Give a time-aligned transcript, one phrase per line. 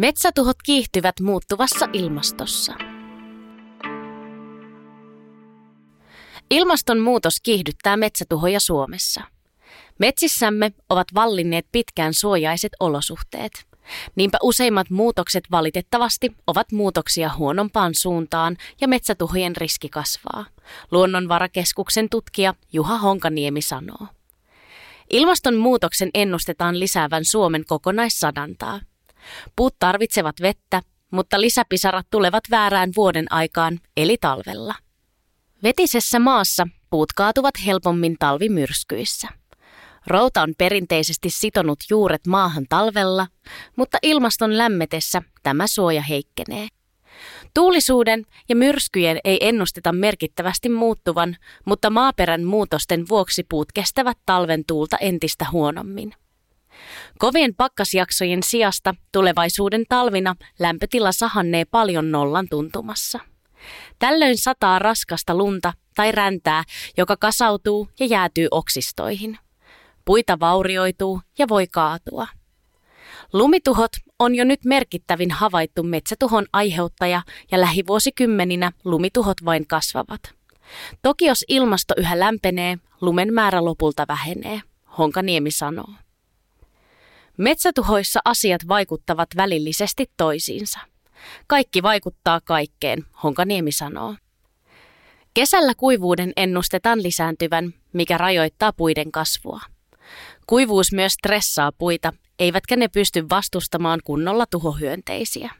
[0.00, 2.74] Metsätuhot kiihtyvät muuttuvassa ilmastossa.
[6.50, 9.20] Ilmastonmuutos kiihdyttää metsätuhoja Suomessa.
[9.98, 13.66] Metsissämme ovat vallinneet pitkään suojaiset olosuhteet.
[14.16, 20.44] Niinpä useimmat muutokset valitettavasti ovat muutoksia huonompaan suuntaan ja metsätuhojen riski kasvaa.
[20.90, 24.06] Luonnonvarakeskuksen tutkija Juha Honkaniemi sanoo.
[25.10, 28.80] Ilmastonmuutoksen ennustetaan lisäävän Suomen kokonaissadantaa.
[29.56, 34.74] Puut tarvitsevat vettä, mutta lisäpisarat tulevat väärään vuoden aikaan, eli talvella.
[35.62, 39.28] Vetisessä maassa puut kaatuvat helpommin talvimyrskyissä.
[40.06, 43.26] Routa on perinteisesti sitonut juuret maahan talvella,
[43.76, 46.68] mutta ilmaston lämmetessä tämä suoja heikkenee.
[47.54, 54.96] Tuulisuuden ja myrskyjen ei ennusteta merkittävästi muuttuvan, mutta maaperän muutosten vuoksi puut kestävät talven tuulta
[54.96, 56.14] entistä huonommin.
[57.18, 63.18] Kovien pakkasjaksojen sijasta tulevaisuuden talvina lämpötila sahannee paljon nollan tuntumassa.
[63.98, 66.64] Tällöin sataa raskasta lunta tai räntää,
[66.96, 69.38] joka kasautuu ja jäätyy oksistoihin.
[70.04, 72.26] Puita vaurioituu ja voi kaatua.
[73.32, 80.20] Lumituhot on jo nyt merkittävin havaittu metsätuhon aiheuttaja ja lähivuosikymmeninä lumituhot vain kasvavat.
[81.02, 84.60] Toki jos ilmasto yhä lämpenee, lumen määrä lopulta vähenee,
[84.98, 85.88] Honkaniemi sanoo.
[87.40, 90.78] Metsätuhoissa asiat vaikuttavat välillisesti toisiinsa.
[91.46, 94.14] Kaikki vaikuttaa kaikkeen, Honkaniemi sanoo.
[95.34, 99.60] Kesällä kuivuuden ennustetaan lisääntyvän, mikä rajoittaa puiden kasvua.
[100.46, 105.50] Kuivuus myös stressaa puita, eivätkä ne pysty vastustamaan kunnolla tuhohyönteisiä.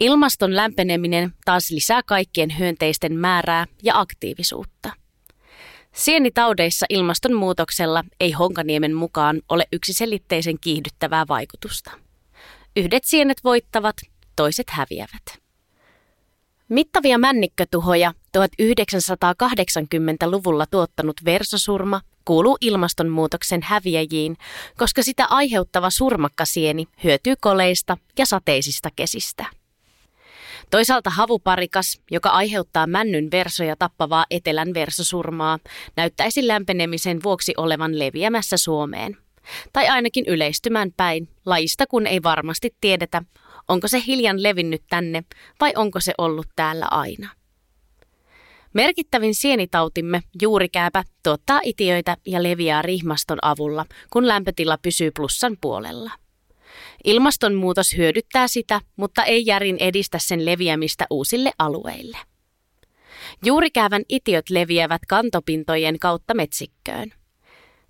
[0.00, 5.01] Ilmaston lämpeneminen taas lisää kaikkien hyönteisten määrää ja aktiivisuutta.
[5.94, 11.90] Sienitaudeissa ilmastonmuutoksella ei Honkaniemen mukaan ole yksiselitteisen kiihdyttävää vaikutusta.
[12.76, 13.96] Yhdet sienet voittavat,
[14.36, 15.42] toiset häviävät.
[16.68, 24.36] Mittavia männikkötuhoja 1980-luvulla tuottanut versosurma kuuluu ilmastonmuutoksen häviäjiin,
[24.78, 29.61] koska sitä aiheuttava surmakkasieni hyötyy koleista ja sateisista kesistä.
[30.72, 35.58] Toisaalta havuparikas, joka aiheuttaa männyn versoja tappavaa etelän versosurmaa,
[35.96, 39.16] näyttäisi lämpenemisen vuoksi olevan leviämässä Suomeen.
[39.72, 43.22] Tai ainakin yleistymään päin, lajista kun ei varmasti tiedetä,
[43.68, 45.24] onko se hiljan levinnyt tänne
[45.60, 47.28] vai onko se ollut täällä aina.
[48.72, 56.21] Merkittävin sienitautimme, juurikääpä, tuottaa itiöitä ja leviää rihmaston avulla, kun lämpötila pysyy plussan puolella.
[57.04, 62.18] Ilmastonmuutos hyödyttää sitä, mutta ei järin edistä sen leviämistä uusille alueille.
[63.44, 67.12] Juurikäävän itiöt leviävät kantopintojen kautta metsikköön.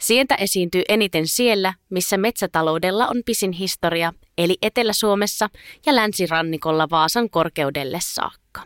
[0.00, 5.48] Sientä esiintyy eniten siellä, missä metsätaloudella on pisin historia, eli Etelä-Suomessa
[5.86, 8.62] ja länsirannikolla Vaasan korkeudelle saakka.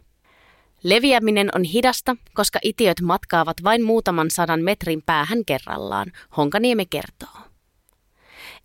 [0.82, 7.45] Leviäminen on hidasta, koska itiöt matkaavat vain muutaman sadan metrin päähän kerrallaan, Honkaniemi kertoo.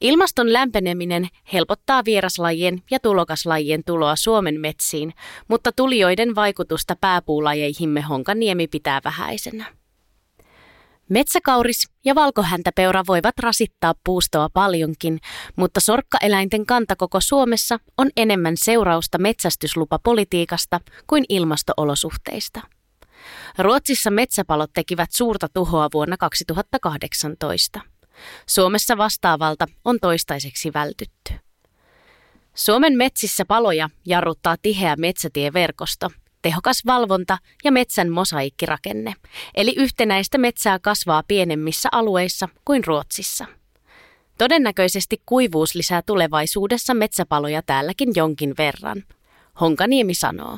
[0.01, 5.13] Ilmaston lämpeneminen helpottaa vieraslajien ja tulokaslajien tuloa Suomen metsiin,
[5.47, 9.65] mutta tulijoiden vaikutusta pääpuulajeihimme Honkaniemi pitää vähäisenä.
[11.09, 15.19] Metsäkauris ja valkohäntäpeura voivat rasittaa puustoa paljonkin,
[15.55, 22.61] mutta sorkkaeläinten kanta koko Suomessa on enemmän seurausta metsästyslupapolitiikasta kuin ilmastoolosuhteista.
[23.57, 27.81] Ruotsissa metsäpalot tekivät suurta tuhoa vuonna 2018.
[28.45, 31.33] Suomessa vastaavalta on toistaiseksi vältytty.
[32.53, 36.09] Suomen metsissä paloja jarruttaa tiheä metsätieverkosto,
[36.41, 39.13] tehokas valvonta ja metsän mosaikkirakenne,
[39.55, 43.45] eli yhtenäistä metsää kasvaa pienemmissä alueissa kuin Ruotsissa.
[44.37, 49.03] Todennäköisesti kuivuus lisää tulevaisuudessa metsäpaloja täälläkin jonkin verran,
[49.61, 50.57] Honkaniemi sanoo.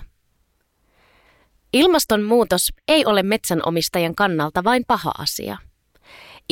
[1.73, 5.58] Ilmastonmuutos ei ole metsänomistajan kannalta vain paha asia–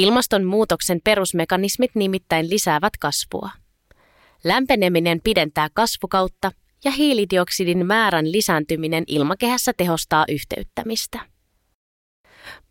[0.02, 3.50] Ilmastonmuutoksen perusmekanismit nimittäin lisäävät kasvua.
[4.44, 6.52] Lämpeneminen pidentää kasvukautta
[6.84, 11.20] ja hiilidioksidin määrän lisääntyminen ilmakehässä tehostaa yhteyttämistä.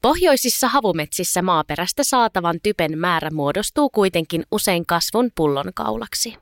[0.03, 6.37] Pohjoisissa havumetsissä maaperästä saatavan typen määrä muodostuu kuitenkin usein kasvun pullonkaulaksi.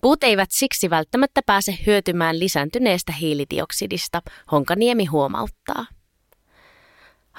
[0.00, 4.22] Puut eivät siksi välttämättä pääse hyötymään lisääntyneestä hiilidioksidista,
[4.52, 5.86] Honkaniemi huomauttaa.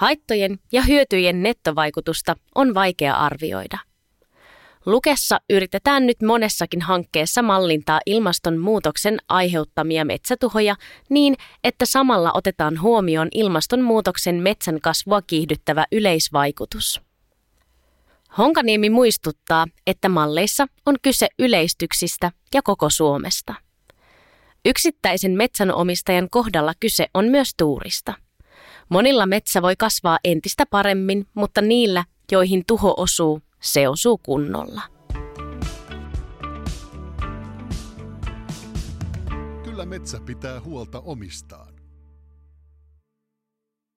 [0.02, 3.78] Haittojen ja hyötyjen nettovaikutusta on vaikea arvioida.
[4.86, 10.76] Lukessa yritetään nyt monessakin hankkeessa mallintaa ilmastonmuutoksen aiheuttamia metsätuhoja
[11.10, 17.02] niin, että samalla otetaan huomioon ilmastonmuutoksen metsän kasvua kiihdyttävä yleisvaikutus.
[18.38, 23.54] Honkaniemi muistuttaa, että malleissa on kyse yleistyksistä ja koko Suomesta.
[24.66, 28.14] Yksittäisen metsänomistajan kohdalla kyse on myös tuurista.
[28.92, 34.82] Monilla metsä voi kasvaa entistä paremmin, mutta niillä, joihin tuho osuu, se osuu kunnolla.
[39.64, 41.71] Kyllä metsä pitää huolta omistaan.